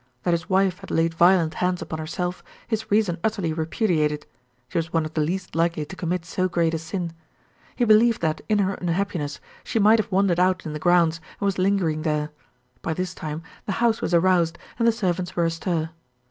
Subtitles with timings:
[0.23, 4.25] That his wife had laid violent hands upon herself, his reason utterly repudiated,
[4.67, 7.13] she was one of the least likely to commit so great a sin.
[7.75, 11.45] He believed that, in her unhappiness, she might have wandered out in the grounds, and
[11.45, 12.31] was lingering there.
[12.81, 15.91] By this time the house was aroused, and the servants were astir.